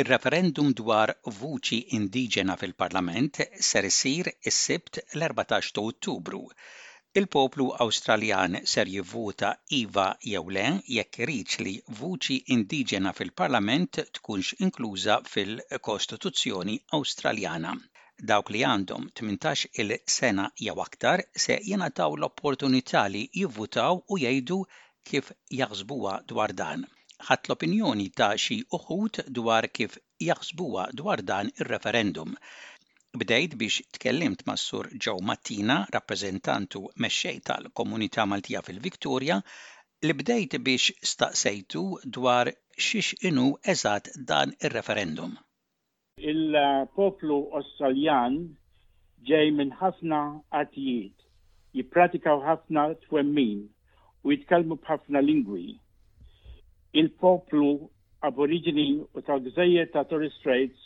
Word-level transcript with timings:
il 0.00 0.06
referendum 0.10 0.68
dwar 0.78 1.08
vuċi 1.36 1.76
indiġena 1.96 2.54
fil-Parlament 2.58 3.38
ser 3.68 3.86
isir 3.88 4.28
is-sibt 4.50 4.98
l-14 5.20 5.70
ta' 5.74 5.82
Ottubru. 5.90 6.40
Il-poplu 7.20 7.64
Awstraljan 7.84 8.52
ser 8.74 8.92
jivvuta 8.92 9.50
iva 9.78 10.06
jew 10.32 10.44
le 10.58 10.66
jekk 10.98 11.18
riċ 11.30 11.56
li 11.66 11.72
vuċi 12.02 12.36
indiġena 12.56 13.12
fil-Parlament 13.20 14.00
tkunx 14.20 14.54
inkluża 14.68 15.16
fil-Kostituzzjoni 15.32 16.76
Awstraljana 17.00 17.72
dawk 18.30 18.54
li 18.54 18.62
għandhom 18.70 19.08
18 19.22 19.72
il-sena 19.82 20.44
jew 20.68 20.76
aktar 20.86 21.24
se 21.46 21.58
jenataw 21.72 22.14
l-opportunità 22.20 23.02
li 23.16 23.24
jivvutaw 23.42 24.04
u 24.06 24.20
jgħidu 24.26 24.60
kif 25.10 25.34
jaħsbuha 25.62 26.16
dwar 26.34 26.54
dan 26.62 26.86
ħadt 27.26 27.48
l-opinjoni 27.48 28.04
ta' 28.18 28.34
xi 28.44 28.56
uħud 28.78 29.20
dwar 29.38 29.66
kif 29.76 29.96
jaħsbuha 30.26 30.84
dwar 31.00 31.22
dan 31.30 31.48
ir-referendum. 31.62 32.34
Bdejt 33.22 33.56
biex 33.62 33.78
tkellimt 33.96 34.44
mas 34.48 34.66
sur 34.70 34.88
Joe 35.06 35.24
Mattina, 35.30 35.76
rappreżentantu 35.96 36.82
mexxej 37.04 37.40
tal-Komunità 37.48 38.26
Maltija 38.32 38.62
fil-Viktorja, 38.68 39.40
li 40.06 40.14
bdejt 40.20 40.54
biex 40.68 40.92
staqsejtu 41.12 41.82
dwar 42.18 42.52
xiex 42.88 43.10
inu 43.30 43.46
eżat 43.74 44.12
dan 44.30 44.54
ir-referendum. 44.62 45.34
Il-poplu 46.34 47.38
Australjan 47.60 48.38
ġej 49.32 49.50
minn 49.58 49.74
ħafna 49.82 50.20
għatijiet, 50.60 51.16
jipratikaw 51.80 52.44
ħafna 52.48 52.86
twemmin 53.06 53.66
u 54.24 54.34
jitkellmu 54.34 54.78
b'ħafna 54.84 55.22
lingwi 55.30 55.66
il-poplu 56.94 57.68
aborigini 58.22 58.98
u 59.14 59.20
tal-gżejjer 59.22 59.90
ta' 59.92 60.04
Torres 60.08 60.32
Straits 60.40 60.78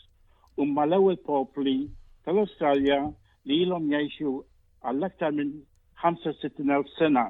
u 0.56 0.66
mal-ewwel 0.66 1.16
popli 1.26 1.76
tal-Australja 2.24 2.98
li 3.46 3.56
ilhom 3.62 3.86
jgħixu 3.92 4.32
għall-aktar 4.88 5.34
minn 5.38 5.52
65,000 6.02 6.90
sena. 6.98 7.24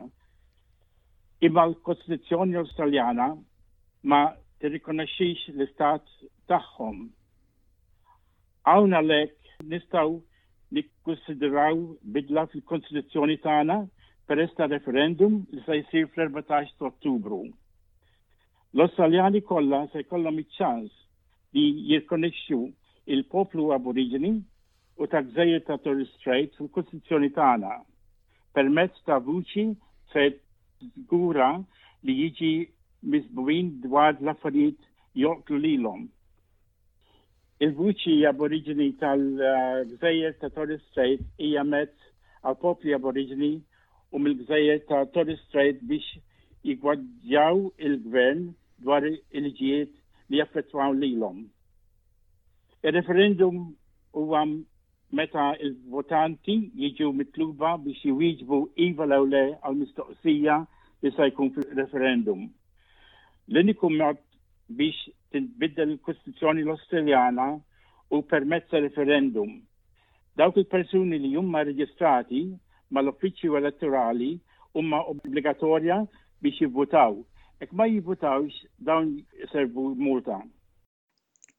Imma 1.48 1.66
l-Kostituzzjoni 1.68 2.56
Australjana 2.62 3.26
ma 4.12 4.22
tirrikonoxxix 4.64 5.46
l-istat 5.52 6.04
tagħhom. 6.48 7.04
Hawn 8.72 8.96
għalhekk 9.00 9.64
nistgħu 9.74 10.16
nikkonsidraw 10.78 11.82
bidla 12.16 12.46
fil-Kostituzzjoni 12.54 13.36
tagħna 13.46 13.78
peress 14.26 14.54
ta' 14.56 14.70
referendum 14.74 15.42
li 15.52 15.60
se 15.68 15.80
jsir 15.90 16.06
fl-14 16.16 16.78
ta' 16.78 16.88
Ottubru. 16.90 17.44
L-Australjani 18.72 19.40
kolla 19.44 19.80
se 19.92 20.00
jkollhom 20.00 20.38
iċ-ċans 20.40 20.92
li 21.56 21.62
jirkonexxu 21.92 22.58
il-poplu 23.16 23.66
aborigini 23.76 24.30
u 24.96 25.08
ta' 25.12 25.20
gżejjer 25.26 25.60
ta' 25.66 25.76
Torres 25.84 26.08
Strait 26.16 26.54
fil-Kostituzzjoni 26.56 27.28
tagħna 27.36 27.72
permezz 28.56 29.02
ta' 29.10 29.18
vuċi 29.26 29.66
se 30.14 30.24
gura 31.12 31.50
li 32.08 32.14
jiġi 32.22 32.52
misbuin 33.12 33.68
dwar 33.84 34.14
l-affarijiet 34.16 34.80
joqtlu 35.20 35.60
lilhom. 35.66 36.08
Il-vuċi 37.62 38.16
aborigini 38.32 38.88
tal-gżejjer 39.04 40.38
ta' 40.40 40.52
Torres 40.56 40.80
Strait 40.88 41.20
hija 41.42 41.66
mezz 41.74 41.92
għal 42.40 42.56
popli 42.64 42.96
aborigini 42.96 43.52
u 43.60 44.24
mill-gżejjer 44.24 44.80
ta' 44.88 45.04
Torres 45.12 45.44
Strait 45.44 45.84
biex 45.84 46.08
jigwadjaw 46.64 47.66
il-gvern 47.76 48.52
dwar 48.82 49.04
il-ġiet 49.06 49.90
li 50.30 50.38
jaffettwaw 50.40 50.94
lilhom. 51.02 51.42
Il-referendum 52.82 53.58
għam 54.18 54.56
meta 55.16 55.46
il-votanti 55.64 56.56
jiġu 56.82 57.12
mitluba 57.16 57.76
biex 57.86 58.02
jwieġbu 58.10 58.58
iva 58.86 59.06
l 59.08 59.18
le 59.32 59.42
għal-mistoqsija 59.62 60.56
li 61.02 61.12
se 61.16 61.28
jkun 61.30 61.52
fil-referendum. 61.56 62.46
L-uniku 63.52 63.90
mod 63.92 64.18
biex 64.78 65.06
tinbiddel 65.32 65.94
il-Kostituzzjoni 65.94 66.64
l-Australjana 66.66 67.46
u 68.12 68.22
permezza 68.28 68.80
referendum. 68.84 69.52
Dawk 70.36 70.58
il-persuni 70.62 71.20
li 71.22 71.34
jumma 71.36 71.62
reġistrati 71.68 72.44
mal-uffiċċju 72.92 73.56
elettorali 73.60 74.32
umma 74.80 75.02
obbligatorja 75.12 76.00
biex 76.42 76.64
jivvotaw. 76.66 77.20
Ek 77.62 77.70
ma 77.78 77.86
jibutawx 77.92 78.50
dawn 78.86 79.08
serbu 79.52 79.82
multa. 80.04 80.38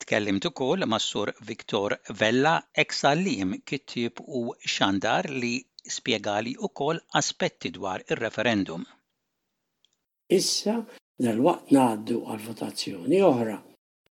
Tkellimt 0.01 0.45
ukoll 0.49 0.81
mas-sur 0.93 1.27
Viktor 1.49 1.89
Vella 2.21 2.55
ex-allim 2.83 3.51
kittib 3.69 4.19
u 4.39 4.41
xandar 4.75 5.25
li 5.43 5.53
spiegali 5.97 6.53
kol 6.79 6.97
aspetti 7.19 7.69
dwar 7.77 7.99
ir-referendum. 8.11 8.81
Issa 10.39 10.75
dal-waqt 11.25 11.71
ngħaddu 11.77 12.19
għal 12.31 12.43
votazzjoni 12.49 13.21
oħra. 13.31 13.55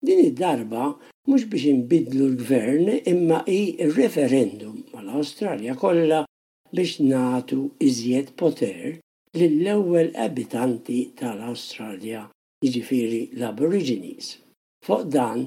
Din 0.07 0.23
id-darba 0.29 0.85
mhux 1.27 1.51
biex 1.53 1.65
inbidlu 1.75 2.31
l-gvern 2.31 2.95
imma 3.15 3.43
hi 3.55 3.61
referendum 3.99 4.79
mal-Awstralja 4.95 5.75
kollha 5.83 6.23
biex 6.77 6.97
natu 7.11 7.63
iżjed 7.91 8.37
poter 8.45 9.01
lill-ewwel 9.39 10.11
abitanti 10.25 10.99
tal-Awstralja, 11.19 12.21
jiġifieri 12.65 13.23
l-Aborigines. 13.39 14.29
Fuq 14.85 15.03
dan 15.17 15.39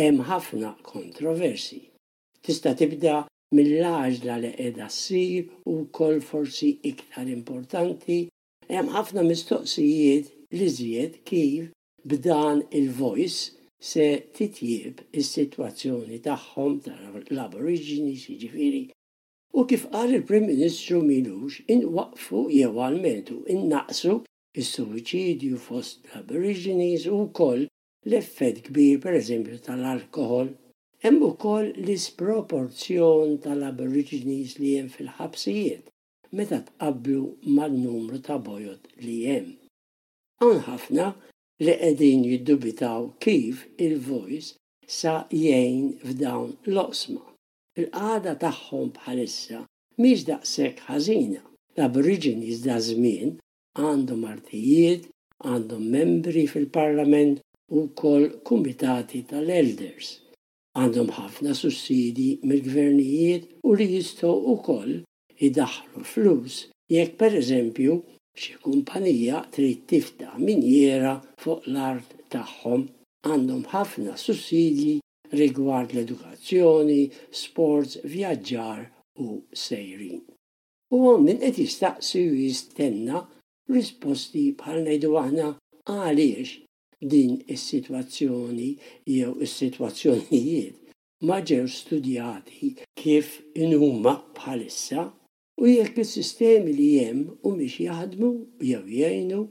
hemm 0.00 0.20
ħafna 0.28 0.70
kontroversi. 0.90 1.80
Tista' 2.44 2.74
tibda 2.80 3.16
mill-għaġla 3.56 4.34
li 4.42 4.50
qiegħda 4.58 4.86
ssir 4.94 5.44
u 5.70 5.80
wkoll 5.88 6.20
forsi 6.30 6.68
iktar 6.92 7.26
importanti, 7.38 8.18
hemm 8.70 8.90
ħafna 8.94 9.22
mistoqsijiet 9.30 10.26
li 10.56 10.70
żjed 10.78 11.18
kif 11.28 11.66
b'dan 12.10 12.62
il-voice 12.70 13.58
se 13.92 14.06
titjib 14.38 15.02
is-sitwazzjoni 15.18 16.22
tagħhom 16.28 16.78
tal-Aborigines 16.86 18.22
jiġifieri 18.30 18.84
U 19.60 19.62
kif 19.70 19.82
qal 19.94 20.12
il-Prim 20.16 20.44
Ministru 20.48 20.98
Minux 21.06 21.56
inwaqfu 21.74 22.38
jew 22.58 22.68
għalmentu 22.84 23.34
innaqsu 23.54 24.14
is-suwiċidju 24.60 25.58
fost 25.66 25.96
l-Aborigines 26.06 27.02
u 27.16 27.18
koll 27.38 27.66
l-effett 28.06 28.62
kbir 28.68 28.94
per 29.02 29.18
eżempju 29.18 29.58
tal-alkohol. 29.66 30.48
Hemm 31.04 31.20
ukoll 31.28 31.66
l-isproporzjon 31.82 33.36
tal-Aborigines 33.44 34.50
li 34.60 34.70
hemm 34.78 34.90
fil-ħabsijiet 34.96 35.84
meta 36.38 36.58
tqablu 36.70 37.24
mal-numru 37.58 38.18
ta' 38.28 38.38
bojot 38.46 38.82
li 39.04 39.18
hemm. 39.28 39.52
Hawn 40.40 40.64
ħafna 40.70 41.06
li 41.64 41.76
qegħdin 41.82 42.24
jiddubitaw 42.30 43.02
kif 43.24 43.66
il-voice 43.86 44.56
sa 45.00 45.14
jgħin 45.28 45.92
f'dawn 46.08 46.56
l-osma 46.72 47.20
il-qada 47.80 48.34
tagħhom 48.42 48.88
bħalissa 48.96 49.60
miex 50.02 50.24
daqshekk 50.30 50.82
ħażina. 50.88 51.40
L-Aborigines 51.76 52.58
da 52.66 52.74
żmien 52.84 53.30
għandhom 53.80 54.24
artijiet, 54.28 55.06
għandhom 55.44 55.86
membri 55.94 56.42
fil-Parlament 56.50 57.38
u 57.72 57.86
kol 57.96 58.26
kumitati 58.46 59.22
tal-elders. 59.30 60.10
Għandhom 60.76 61.12
ħafna 61.16 61.54
sussidi 61.56 62.34
mill-gvernijiet 62.44 63.48
u 63.68 63.74
li 63.76 63.88
jistgħu 63.96 64.32
wkoll 64.56 64.98
idaħlu 65.48 66.04
flus 66.12 66.60
jekk 66.92 67.16
per 67.22 67.36
eżempju 67.40 67.96
xi 68.42 68.56
kumpanija 68.64 69.44
trid 69.52 69.84
tifta 69.92 70.32
minjera 70.40 71.16
fuq 71.44 71.64
l-art 71.72 72.16
tagħhom 72.32 72.86
għandhom 73.28 73.64
ħafna 73.72 74.16
sussidji 74.20 74.98
rigward 75.40 75.90
l-edukazzjoni, 75.94 77.02
sports, 77.42 77.90
vjaġġar 78.14 78.82
u 79.24 79.40
sejrin. 79.64 80.20
U 80.92 80.98
min 81.24 81.38
qed 81.44 81.56
jistaqsi 81.64 82.20
u 82.30 82.34
jistenna 82.44 83.18
risposti 83.76 84.42
bħal 84.60 84.78
ngħidu 84.82 85.12
aħna 85.22 85.46
għaliex 85.92 86.52
din 87.12 87.32
is-sitwazzjoni 87.54 88.68
jew 89.16 89.30
is-sitwazzjonijiet 89.46 90.76
ma 91.28 91.38
ġew 91.50 91.62
studjati 91.78 92.68
kif 93.00 93.30
inhuma 93.64 94.12
bħalissa 94.36 95.06
u 95.62 95.72
jekk 95.72 96.02
is-sistemi 96.04 96.76
li 96.80 96.90
hemm 97.00 97.24
u 97.48 97.54
mhix 97.56 97.80
jaħdmu 97.88 98.30
jew 98.70 98.82
jgħinu 98.98 99.42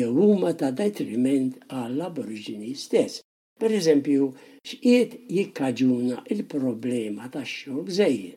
jew 0.00 0.10
huma 0.24 0.54
ta' 0.60 0.72
detriment 0.80 1.60
għall 1.82 2.04
aborġini 2.08 2.72
stess 2.86 3.20
Per 3.62 3.72
eżempju, 3.76 4.24
xqiet 4.70 5.12
jikkaġuna 5.34 6.16
il-problema 6.32 7.24
ta' 7.34 7.44
xorb 7.54 7.86
zejjed 7.98 8.36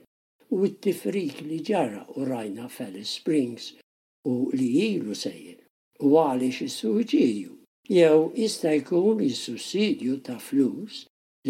u 0.58 0.70
t-tifrik 0.72 1.36
li 1.48 1.58
ġara 1.70 2.02
u 2.18 2.28
rajna 2.32 2.66
Fellis 2.78 3.10
Springs 3.20 3.66
u 4.32 4.36
li 4.58 4.68
jilu 4.78 5.14
sejjed 5.24 5.60
u 6.08 6.14
għalix 6.22 6.54
is-suċidju. 6.68 7.52
Jew 7.98 8.20
jista' 8.44 8.74
jkun 8.80 9.18
is-sussidju 9.30 10.14
ta' 10.28 10.40
flus 10.48 10.94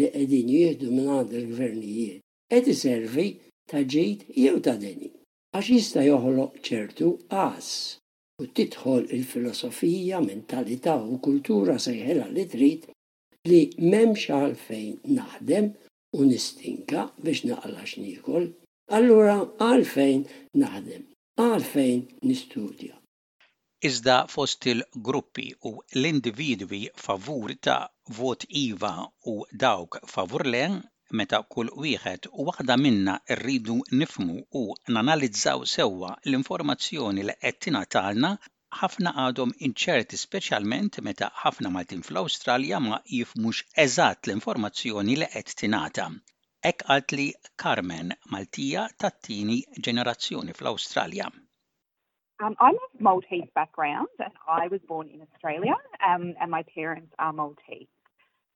li 0.00 0.10
qegħdin 0.16 0.52
jieħdu 0.56 0.90
mingħand 0.98 1.38
il-gvernijiet 1.40 2.20
qed 2.52 2.74
iservi 2.76 3.28
ta' 3.70 3.84
ġejt 3.94 4.20
jew 4.44 4.56
ta' 4.66 4.76
deni. 4.82 5.12
Għax 5.56 5.66
jista' 5.76 6.04
joħloq 6.10 6.60
ċertu 6.70 7.14
qas 7.34 7.70
u 8.42 8.50
titħol 8.58 9.06
il-filosofija, 9.14 10.24
mentalità 10.30 10.98
u 11.14 11.22
kultura 11.28 11.78
sejħela 11.86 12.28
li 12.34 12.48
trid 12.56 12.90
li 13.48 13.58
memx 13.92 14.22
għalfejn 14.36 14.96
naħdem 15.18 15.68
u 16.16 16.24
nistinka 16.30 17.04
biex 17.26 17.46
naqla 17.50 17.84
xnikol, 17.90 18.48
allura 18.98 19.36
għalfejn 19.66 20.24
naħdem, 20.62 21.06
għalfejn 21.44 22.02
nistudja. 22.30 22.94
Iżda 23.90 24.18
fost 24.34 24.66
il-gruppi 24.74 25.46
u 25.70 25.72
l-individwi 25.96 26.82
favur 27.06 27.54
ta' 27.68 27.80
vot 28.18 28.44
iva 28.64 28.94
u 29.32 29.36
dawk 29.62 30.00
favur 30.14 30.44
len, 30.54 30.76
meta 31.20 31.40
kull 31.54 31.72
wieħed 31.84 32.28
u 32.34 32.50
waħda 32.50 32.76
minna 32.82 33.14
rridu 33.40 33.80
nifmu 34.02 34.36
u 34.62 34.66
nanalizzaw 34.94 35.64
sewwa 35.76 36.12
l-informazzjoni 36.26 37.24
li 37.30 37.38
qed 37.44 37.60
tingħatalna 37.66 38.34
ħafna 38.78 39.10
għadhom 39.20 39.52
inċerti 39.66 40.16
speċjalment 40.18 40.98
meta 41.06 41.28
ħafna 41.42 41.70
Maltin 41.74 42.02
fl-Awstralja 42.06 42.78
ma 42.84 42.98
jifmux 43.12 43.62
eżatt 43.86 44.26
l-informazzjoni 44.28 45.16
li 45.20 45.28
qed 45.34 45.54
tingħata. 45.62 46.06
Ek 46.70 46.84
għalt 46.92 47.12
li 47.16 47.26
Carmen 47.56 48.12
Maltija 48.30 48.84
tat-tieni 49.00 49.58
ġenerazzjoni 49.86 50.54
fl-Awstralja. 50.54 51.28
Um, 52.40 52.54
I'm 52.60 52.76
of 52.86 52.94
Maltese 53.00 53.50
background 53.54 54.08
and 54.24 54.32
I 54.48 54.68
was 54.68 54.80
born 54.88 55.08
in 55.08 55.20
Australia 55.20 55.76
um, 56.06 56.34
and 56.40 56.50
my 56.50 56.62
parents 56.74 57.12
are 57.18 57.32
Maltese. 57.32 57.90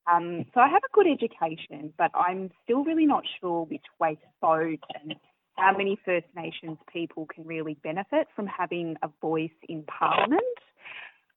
Um, 0.06 0.44
so 0.54 0.60
I 0.60 0.68
have 0.68 0.84
a 0.84 0.92
good 0.92 1.06
education, 1.06 1.92
but 1.96 2.10
I'm 2.14 2.50
still 2.62 2.84
really 2.84 3.06
not 3.06 3.24
sure 3.40 3.64
which 3.64 3.84
way 3.98 4.14
to 4.16 4.28
vote 4.40 4.84
and 4.94 5.16
how 5.56 5.76
many 5.76 5.98
First 6.04 6.26
Nations 6.36 6.78
people 6.92 7.26
can 7.26 7.46
really 7.46 7.74
benefit 7.82 8.28
from 8.34 8.46
having 8.46 8.96
a 9.02 9.08
voice 9.20 9.50
in 9.68 9.84
Parliament. 9.84 10.42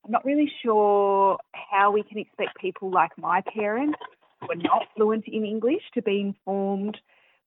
I'm 0.06 0.12
not 0.12 0.26
really 0.26 0.52
sure 0.64 1.38
how 1.54 1.92
we 1.92 2.04
can 2.04 2.18
expect 2.18 2.58
people 2.58 2.90
like 2.92 3.12
my 3.18 3.42
parents, 3.54 4.00
who 4.40 4.50
are 4.52 4.56
not 4.56 4.84
fluent 4.96 5.26
in 5.28 5.46
English, 5.46 5.84
to 5.94 6.02
be 6.02 6.20
informed 6.22 6.98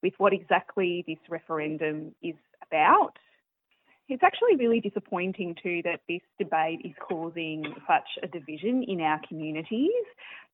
with 0.01 0.13
what 0.17 0.33
exactly 0.33 1.03
this 1.07 1.17
referendum 1.29 2.13
is 2.23 2.35
about. 2.67 3.17
It's 4.07 4.23
actually 4.23 4.55
really 4.57 4.81
disappointing 4.81 5.55
too 5.61 5.81
that 5.85 6.01
this 6.07 6.21
debate 6.37 6.81
is 6.83 6.91
causing 6.99 7.63
such 7.87 8.07
a 8.23 8.27
division 8.27 8.83
in 8.83 8.99
our 9.01 9.19
communities 9.27 10.03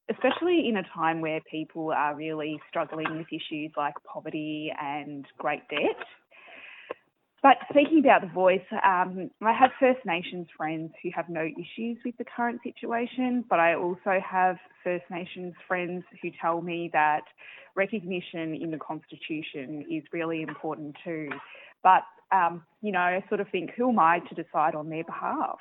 especially 0.10 0.68
in 0.68 0.78
a 0.78 0.84
time 0.96 1.22
where 1.22 1.42
people 1.50 1.92
are 1.92 2.16
really 2.16 2.60
struggling 2.70 3.06
with 3.18 3.28
issues 3.32 3.72
like 3.76 3.94
poverty 4.06 4.72
and 4.82 5.26
great 5.38 5.68
debt. 5.70 6.06
But 7.44 7.58
speaking 7.70 8.00
about 8.00 8.22
the 8.22 8.28
voice, 8.34 8.64
um, 8.84 9.30
I 9.42 9.54
have 9.54 9.70
First 9.80 10.00
Nations 10.06 10.48
friends 10.58 10.92
who 11.04 11.10
have 11.16 11.30
no 11.30 11.42
issues 11.44 11.98
with 12.04 12.18
the 12.18 12.24
current 12.26 12.60
situation, 12.64 13.44
but 13.48 13.60
I 13.60 13.76
also 13.76 14.18
have 14.28 14.58
First 14.84 15.06
Nations 15.12 15.54
friends 15.68 16.04
who 16.22 16.30
tell 16.42 16.62
me 16.62 16.90
that 16.94 17.22
recognition 17.76 18.56
in 18.56 18.72
the 18.72 18.78
Constitution 18.80 19.86
is 19.92 20.04
really 20.12 20.42
important 20.42 20.96
too. 21.04 21.30
But, 21.84 22.04
um, 22.36 22.64
you 22.82 22.92
know, 22.92 23.00
I 23.00 23.24
sort 23.30 23.40
of 23.40 23.48
think, 23.50 23.72
who 23.78 23.90
am 23.90 24.00
I 24.00 24.20
to 24.20 24.36
decide 24.44 24.74
on 24.74 24.90
their 24.90 25.04
behalf? 25.04 25.60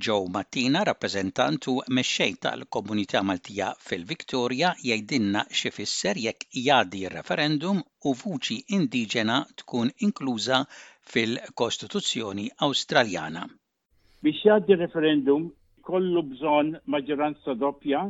Joe 0.00 0.28
Mattina, 0.32 0.82
rappresentantu 0.82 1.70
u 1.76 1.82
mexxej 1.96 2.34
tal-Komunità 2.44 3.22
Maltija 3.24 3.70
fil-Viktorja, 3.86 4.72
jgħidilna 4.88 5.44
xifisser 5.60 6.18
jekk 6.24 6.60
jadi 6.66 7.02
referendum 7.14 7.80
u 7.80 8.12
vuċi 8.22 8.58
indiġena 8.78 9.38
tkun 9.62 9.90
inkluża 10.08 10.58
fil-Kostituzzjoni 11.12 12.46
Awstraljana. 12.68 13.46
Biex 14.22 14.44
jadi 14.50 14.76
referendum 14.82 15.48
kollu 15.90 16.22
bżon 16.32 16.74
maġġoranza 16.96 17.54
doppja, 17.64 18.04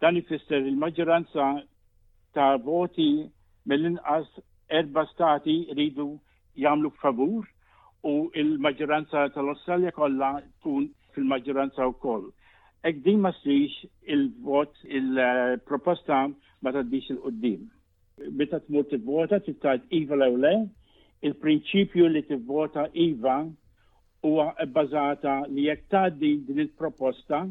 dan 0.00 0.18
ifisser 0.22 0.62
il-maġġoranza 0.70 1.48
ta' 2.36 2.52
voti 2.70 3.08
mill-inqas 3.72 4.28
erba 4.80 5.06
stati 5.14 5.56
ridu 5.80 6.08
jagħmlu 6.66 6.90
favur 7.04 7.48
u 8.10 8.14
il-maġġoranza 8.44 9.26
tal-Australja 9.34 9.90
kollha 10.00 10.36
tkun 10.60 10.92
fil-maġġoranza 11.16 11.86
wkoll. 11.92 12.26
Ek 12.84 12.98
din 13.06 13.20
ma 13.24 13.30
srix 13.38 13.74
il-vot 14.14 14.72
il-proposta 14.98 16.18
ma 16.62 16.70
taddix 16.74 17.08
il-qoddim. 17.14 17.62
Meta 18.38 18.60
tmur 18.64 18.84
tivvota 18.90 19.38
tajt 19.42 19.86
iva 19.98 20.18
lew 20.20 20.36
le, 20.44 20.54
il-prinċipju 21.26 22.08
li 22.12 22.22
tivvota 22.28 22.86
iva 23.08 23.38
huwa 24.24 24.50
bbażata 24.68 25.38
li 25.54 25.66
jekk 25.70 25.86
tgħaddi 25.90 26.32
din 26.50 26.60
il-proposta 26.66 27.44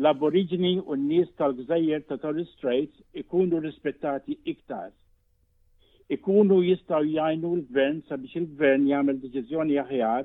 l 0.00 0.08
aborigini 0.08 0.76
u 0.80 0.96
n-nies 0.96 1.32
tal 1.36 1.52
gżajjer 1.58 2.06
ta' 2.08 2.16
Torres 2.22 2.48
Strait 2.56 2.92
ikunu 3.22 3.58
rispettati 3.60 4.38
iktar. 4.48 4.88
Ikunu 6.16 6.62
jistaw 6.64 7.04
jajnu 7.06 7.50
l-gvern 7.58 8.00
sabiex 8.08 8.40
il-gvern 8.40 8.86
jagħmel 8.88 9.20
deċiżjoni 9.26 9.76
aħjar 9.84 10.24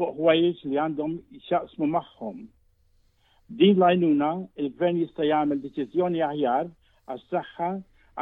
fuq 0.00 0.14
ħwejjeġ 0.16 0.60
li 0.64 0.78
għandhom 0.80 1.16
jxaqsmu 1.36 1.86
maħħom. 1.94 2.36
Din 3.60 3.80
lajnuna 3.82 4.28
il-gvern 4.62 4.96
jista' 5.02 5.26
jagħmel 5.28 5.58
deċiżjoni 5.60 6.22
aħjar 6.24 6.70
għas-saħħa, 7.12 7.68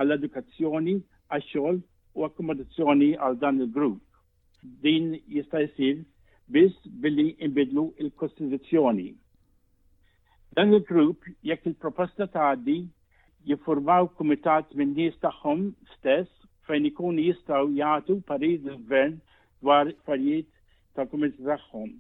għall-edukazzjoni, 0.00 0.94
għax-xogħol 1.30 1.78
u 2.18 2.26
akkomodazzjoni 2.26 3.12
għal 3.22 3.36
dan 3.44 3.62
il-grupp. 3.62 4.02
Din 4.82 5.12
jista' 5.36 5.62
jsir 5.68 6.02
biss 6.56 6.90
billi 7.04 7.28
inbidlu 7.46 7.86
il-Kostituzzjoni. 8.02 9.08
Dan 10.58 10.74
il-grupp 10.74 11.30
jekk 11.46 11.70
il-proposta 11.76 12.26
tgħaddi 12.32 12.78
jiffurmaw 13.52 14.10
kumitat 14.18 14.74
minn 14.74 14.96
nies 14.98 15.14
tagħhom 15.22 15.68
stess 15.94 16.28
fejn 16.66 16.90
ikun 16.90 17.22
jistgħu 17.22 17.70
jagħtu 17.78 18.18
parir 18.26 18.56
il-gvern 18.64 19.20
dwar 19.62 19.92
affarijiet 19.94 20.50
tal-kumiti 20.98 21.44
tagħhom. 21.46 21.90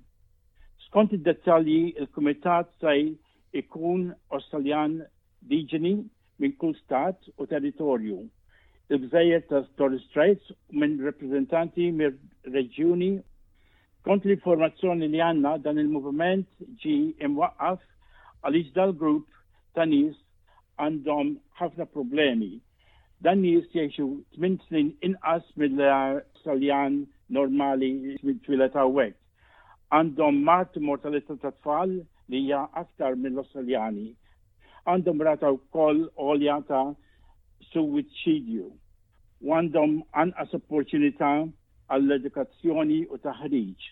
Skont 0.88 1.14
id-dettalji, 1.14 1.94
il-kumitat 2.02 2.70
se 2.82 2.94
ikun 3.62 4.08
Australian 4.34 4.98
diġeni 5.50 5.92
minn 6.42 6.56
kull 6.60 6.74
stat 6.82 7.30
u 7.38 7.46
territorju. 7.46 8.18
Il-gżejjer 8.92 9.44
ta' 9.50 9.62
Torres 9.78 10.04
Strait 10.10 10.50
minn 10.72 10.98
rappresentanti 11.04 11.90
minn 11.92 12.18
reġjuni 12.54 13.12
kont 14.06 14.24
l-informazzjoni 14.26 15.10
li 15.12 15.20
għanna 15.28 15.56
dan 15.66 15.78
il-movement 15.82 16.48
ġi 16.82 16.96
imwaqqaf 17.26 17.82
għal 18.48 18.58
dal-grupp 18.78 19.28
ta' 19.76 19.86
nies 19.86 20.16
għandhom 20.82 21.36
ħafna 21.60 21.88
problemi. 21.92 22.52
Dan 23.20 23.42
nies 23.42 23.66
jgħixu 23.74 24.08
8 24.38 24.66
snin 24.68 24.92
inqas 25.06 25.46
mill-Saljan 25.58 27.00
normali 27.32 27.90
fil-twilet 28.22 28.76
għawek. 28.82 29.16
Għandhom 29.98 30.38
mat 30.44 30.76
mortalità 30.88 31.36
tat 31.42 31.56
tfal 31.62 31.90
li 31.98 32.40
hija 32.44 32.62
aktar 32.82 33.16
mill-Australjani. 33.16 34.06
Għandhom 34.88 35.22
rata 35.28 35.50
wkoll 35.54 36.02
olja 36.20 36.58
ta' 36.68 36.88
suwiċidju. 37.72 38.66
U 39.44 39.54
għandhom 39.54 39.98
anqas 40.24 40.54
opportunità 40.58 41.32
għall-edukazzjoni 41.92 43.02
u 43.12 43.16
taħriġ. 43.24 43.86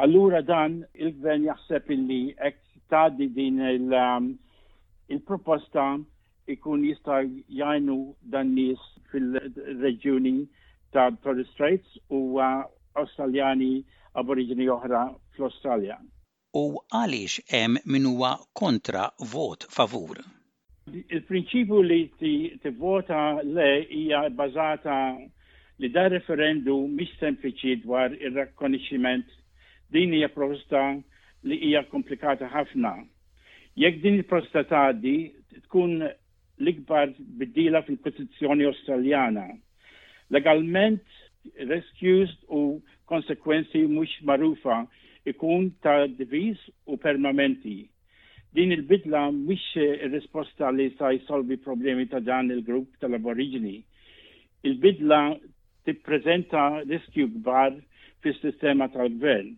Allura 0.00 0.40
dan 0.46 0.80
il-gvern 0.94 1.44
jaħseb 1.50 1.90
illi 1.96 2.20
hekk 2.40 2.62
tadi 2.90 3.26
din 3.34 3.60
um, 3.94 4.30
il-proposta 5.12 5.94
il 5.98 6.06
ikun 6.50 6.82
jista' 6.82 7.20
jajnu 7.60 7.96
dan 8.32 8.48
nies 8.56 8.80
fil-reġjuni 9.12 10.38
ta' 10.92 11.10
Torres 11.22 11.48
Straits 11.54 11.86
u 12.10 12.20
Australjani 12.94 13.82
aborigini 14.20 14.66
oħra 14.74 15.02
fl-Australja. 15.36 15.98
U 16.58 16.80
għaliex 16.90 17.44
hemm 17.54 17.78
min 17.86 18.06
huwa 18.10 18.32
kontra 18.58 19.04
vot 19.32 19.66
favur? 19.74 20.18
Il-prinċipju 20.90 21.82
li 21.86 21.98
t-vota 22.64 23.20
le 23.50 23.68
hija 24.00 24.24
bbażata 24.34 24.96
li 25.80 25.88
da 25.94 26.08
referendum 26.10 26.90
mis 26.98 27.12
sempliċi 27.20 27.76
dwar 27.84 28.10
ir-rakkonixximent 28.18 29.28
din 29.94 30.16
hija 30.18 30.28
prosta 30.34 30.82
li 31.46 31.60
hija 31.70 31.84
komplikata 31.94 32.50
ħafna. 32.56 32.96
Jekk 33.84 34.02
din 34.08 34.18
il-prosta 34.18 34.66
tkun 34.74 35.94
l-ikbar 36.10 37.14
biddila 37.40 37.80
fil-Kostituzzjoni 37.86 38.66
Australjana 38.74 39.46
legalment 40.30 40.98
rescues 41.68 42.30
u 42.48 42.80
konsekwenzi 43.06 43.86
mhux 43.88 44.10
marufa 44.28 44.76
ikun 45.26 45.70
ta' 45.82 46.06
diviż 46.18 46.60
u 46.86 46.96
permanenti. 46.96 47.88
Din 48.54 48.72
il-bidla 48.76 49.26
mhix 49.32 49.62
risposta 50.14 50.70
li 50.70 50.88
sa' 50.98 51.12
jisolvi 51.14 51.56
problemi 51.56 52.06
ta' 52.06 52.20
dan 52.20 52.50
il-grupp 52.50 52.96
tal-aborigini. 53.00 53.82
Il-bidla 54.62 55.36
prezenta 56.06 56.82
riskju 56.86 57.26
gbar 57.40 57.74
fis-sistema 58.22 58.86
tal-gvern. 58.92 59.56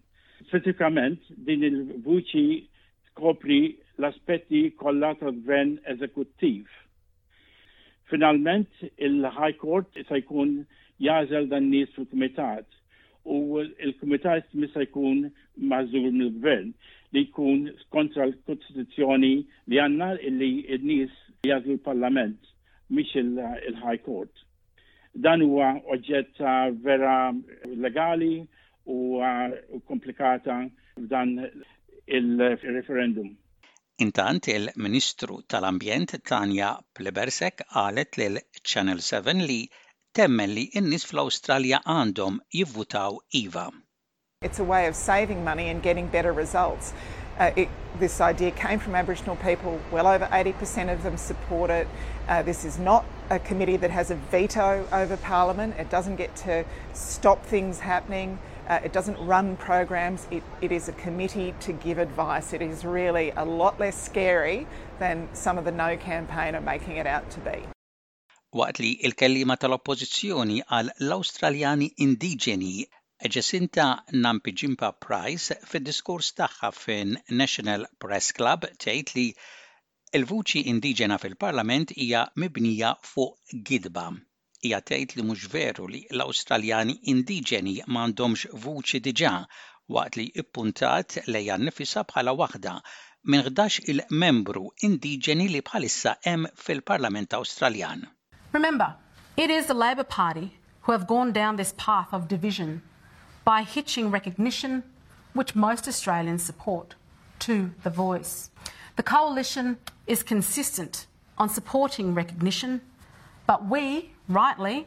Specifikament 0.49 1.21
din 1.47 1.63
il-vuċi 1.69 2.47
skopri 3.11 3.61
l-aspetti 4.01 4.71
kollat 4.81 5.21
tal-gvern 5.21 5.75
eżekuttiv 5.93 6.65
Finalment 8.13 8.67
il-High 9.01 9.57
Court 9.57 9.87
se 10.11 10.17
jkun 10.21 10.51
jażel 11.01 11.47
dan 11.49 11.71
nies 11.73 11.89
fil-Kumitat 11.95 12.69
u 13.35 13.39
il-Kumitat 13.87 14.51
misa 14.61 14.83
jkun 14.85 15.31
mażur 15.71 16.05
mill-Gvern 16.19 16.75
li 17.17 17.23
jkun 17.25 17.63
kontra 17.95 18.27
l-Kostituzzjoni 18.29 19.33
li 19.73 19.81
għanna 19.81 20.11
li 20.27 20.51
n-nies 20.77 21.15
jażlu 21.49 21.79
l-Parlament 21.79 22.53
miex 22.93 23.17
il-High 23.23 24.05
Court. 24.05 24.45
Dan 25.17 25.47
huwa 25.49 25.73
oġġett 25.97 26.45
vera 26.85 27.17
legali 27.89 28.35
u 28.93 29.01
komplikata 29.89 30.61
dan 31.13 31.33
il-referendum. 31.41 31.57
il-referendum. 32.69 33.31
Intant 34.03 34.49
il-Ministru 34.49 35.43
tal-Ambjent 35.47 36.15
Tanja 36.27 36.71
lil 36.99 38.39
Channel 38.69 39.01
7 39.01 39.33
li 39.49 39.61
temmen 40.19 40.51
li 40.57 40.65
fl 40.99 41.21
għandhom 41.29 42.41
jivvutaw 42.59 43.19
iva. 43.45 43.69
It's 44.49 44.59
a 44.59 44.65
way 44.73 44.89
of 44.89 44.97
saving 44.97 45.45
money 45.45 45.69
and 45.71 45.81
getting 45.89 46.09
better 46.17 46.33
results. 46.33 46.93
Uh, 47.39 47.51
it, 47.63 47.69
this 48.01 48.21
idea 48.21 48.51
came 48.51 48.81
from 48.81 48.97
Aboriginal 48.97 49.37
people. 49.37 49.79
Well 49.93 50.09
over 50.09 50.25
80% 50.41 50.93
of 50.97 51.03
them 51.05 51.17
support 51.17 51.71
it. 51.71 51.87
Uh, 52.27 52.43
this 52.43 52.65
is 52.65 52.79
not 52.81 53.05
a 53.31 53.39
committee 53.39 53.77
that 53.77 53.91
has 53.93 54.11
a 54.11 54.17
veto 54.33 54.85
over 54.91 55.17
Parliament. 55.19 55.77
It 55.79 55.91
doesn't 55.91 56.17
get 56.17 56.35
to 56.47 56.65
stop 56.93 57.47
things 57.47 57.79
happening. 57.79 58.39
Uh, 58.69 58.79
it 58.85 58.93
doesn't 58.93 59.19
run 59.27 59.57
programs, 59.57 60.29
it, 60.31 60.43
it 60.61 60.71
is 60.71 60.89
a 60.89 60.93
committee 60.93 61.53
to 61.59 61.73
give 61.73 61.99
advice. 61.99 62.53
It 62.53 62.63
is 62.63 62.85
really 62.85 63.33
a 63.37 63.45
lot 63.45 63.81
less 63.81 64.01
scary 64.01 64.69
than 65.01 65.29
some 65.33 65.59
of 65.59 65.65
the 65.65 65.73
No 65.73 65.97
campaign 65.97 66.55
are 66.55 66.61
making 66.61 66.97
it 66.97 67.07
out 67.07 67.27
to 67.33 67.41
be. 67.41 67.57
Waqt 68.55 68.79
li 68.85 68.91
il-kellima 69.09 69.57
tal-oppożizzjoni 69.59 70.59
għal 70.79 70.93
l-Awstraljani 71.09 71.89
indiġeni 72.07 72.75
Jacinta 73.37 73.87
Nampijimpa 74.27 74.93
Price 75.07 75.57
fid-diskors 75.73 76.31
tagħha 76.43 76.71
fin 76.79 77.17
National 77.43 77.89
Press 77.99 78.31
Club 78.39 78.69
tgħid 78.79 79.13
li 79.19 79.27
il-vuċi 80.21 80.65
indiġena 80.75 81.19
fil-Parlament 81.23 81.97
hija 81.97 82.27
mibnija 82.45 82.95
fuq 83.15 83.63
gidba 83.73 84.11
hija 84.63 84.79
tgħid 84.87 85.17
li 85.19 85.25
mhux 85.27 85.49
veru 85.53 85.89
li 85.91 86.01
l-Awstraljani 86.15 86.95
indiġeni 87.13 87.77
m'għandhomx 87.89 88.53
vuċi 88.65 89.01
diġà 89.07 89.35
waqt 89.95 90.19
li 90.21 90.27
ippuntat 90.43 91.19
lejha 91.27 91.57
nifisha 91.59 92.05
bħala 92.07 92.35
waħda 92.41 92.75
minn 93.33 93.45
11 93.49 93.91
il-membru 93.93 94.65
indiġeni 94.89 95.49
li 95.51 95.61
bħalissa 95.67 96.15
hemm 96.27 96.47
fil-Parlament 96.59 97.35
Awstraljan. 97.39 98.07
Remember, 98.53 98.95
it 99.37 99.51
is 99.51 99.67
the 99.67 99.75
Labour 99.75 100.05
Party 100.05 100.51
who 100.83 100.93
have 100.93 101.07
gone 101.07 101.33
down 101.33 101.57
this 101.57 101.75
path 101.77 102.13
of 102.13 102.27
division 102.29 102.83
by 103.45 103.63
hitching 103.63 104.11
recognition, 104.11 104.83
which 105.35 105.55
most 105.57 105.87
Australians 105.89 106.43
support, 106.43 106.95
to 107.41 107.71
the 107.83 107.91
voice. 107.91 108.51
The 108.97 109.03
coalition 109.03 109.79
is 110.07 110.23
consistent 110.23 111.07
on 111.39 111.49
supporting 111.49 112.15
recognition, 112.15 112.81
but 113.47 113.67
we 113.69 114.11
rightly 114.33 114.87